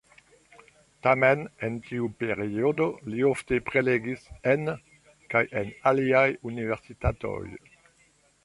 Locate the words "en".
1.67-1.75, 4.55-4.73, 5.63-5.73